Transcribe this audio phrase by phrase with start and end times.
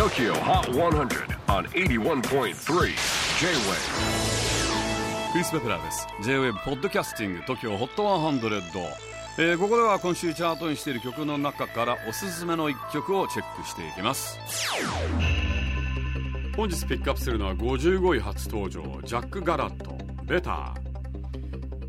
[0.00, 2.54] TOKYO HOT 100 on 81.3 J-WAVE
[5.32, 6.06] クリス・ベプラーです。
[6.22, 8.60] J-WAVE ポッドキャスティング TOKYO HOT 100、
[9.36, 14.38] えー、ここでは今週チャートにしている曲の中からおすすめの一曲をチェックしていきます。
[16.56, 20.72] 本日ピックアップするのは55位初登場ジャック・ガラットベタ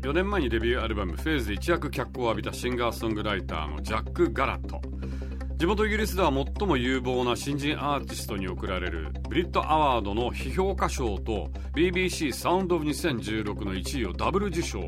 [0.02, 4.82] 4年前にデビューアルバム「フェーズで一躍脚光を浴びたシンガーソングライターのジャック・ガラット
[5.62, 14.80] 地元イギリスでは最も有望な新人アーティストに贈られるブリット・アワードの批評家賞と BBC サウンド・オブ2016の1位をダブル受賞。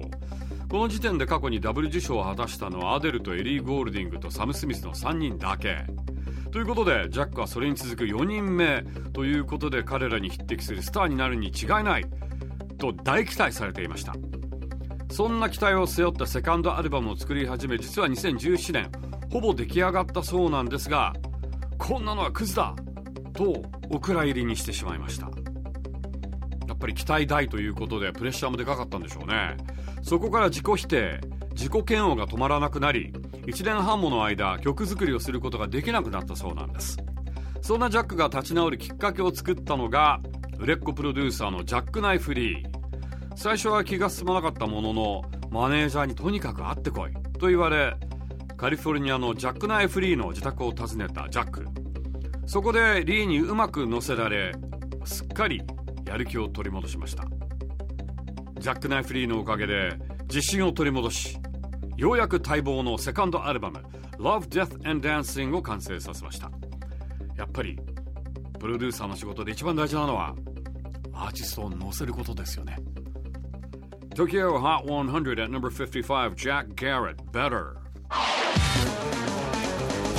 [0.68, 5.86] この時点で過去にダブル受賞を果たしたのはアデルとエリー・ゴールディングとサム・スミスの3人だけ。
[6.50, 12.06] ということでジャックはそれに続く4人目ということで彼らに匹敵するスターになるに違いない。
[12.78, 14.16] と大期待されていました。
[15.12, 19.14] そんな期待を背負ったセカンドアルバムを作り始め実は2017年。
[19.34, 21.12] ほぼ出来上がったそうなんですが
[21.76, 22.76] こんなのはクズだ
[23.32, 25.26] とお蔵入りにしてしまいました。
[26.68, 29.56] やっぱり期待大ということでプレッシャーもでかかったんでしょうね。
[30.04, 31.20] そこから自己否定
[31.56, 33.12] 自己嫌悪が止まらなくなり
[33.44, 36.96] 1年半もの間曲作りをすることができなくなったそうなんです。
[37.60, 40.20] そんなジャックが立ち直るきっかけを作ったのが
[40.60, 42.66] 売れっ子プロデューサーのジャック・ナイフリー。
[43.34, 47.96] 最初は気が進まなかったもののマネージャーにとにかく会ってこいと言われ
[48.64, 51.66] カリフォルニアのジャック・ナイフリーの自宅を訪ねたジャック。
[52.46, 54.54] そこでリーにうまく乗せられ
[55.04, 55.62] すっかり
[56.06, 57.26] やる気を取り戻しました。
[58.58, 59.98] ジャック・ナイフリーのおかげで
[60.28, 61.38] 自信を取り戻し
[61.98, 63.82] ようやく待望のセカンドアルバム
[64.16, 66.50] 「Love, Death and Dancing」を完成させました。
[67.36, 67.78] やっぱり
[68.58, 70.34] プロデューサーの仕事で一番大事なのは
[71.12, 72.78] アーティストを乗せることですよね。
[74.14, 77.83] Tokyo Hot 100 at number 55 Jack Garrett Better